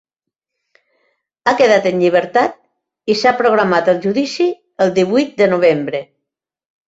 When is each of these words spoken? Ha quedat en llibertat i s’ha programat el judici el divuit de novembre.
Ha 1.49 1.51
quedat 1.59 1.83
en 1.89 1.99
llibertat 2.03 2.55
i 3.13 3.17
s’ha 3.19 3.33
programat 3.41 3.91
el 3.95 4.01
judici 4.07 4.49
el 4.87 4.95
divuit 4.99 5.37
de 5.43 5.51
novembre. 5.55 6.01